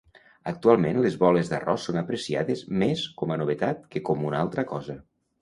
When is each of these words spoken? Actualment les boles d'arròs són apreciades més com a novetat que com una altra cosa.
Actualment 0.51 1.01
les 1.03 1.17
boles 1.23 1.51
d'arròs 1.51 1.85
són 1.89 1.99
apreciades 2.01 2.65
més 2.85 3.05
com 3.21 3.35
a 3.37 3.39
novetat 3.43 3.85
que 3.95 4.03
com 4.11 4.27
una 4.33 4.43
altra 4.47 4.67
cosa. 4.75 4.99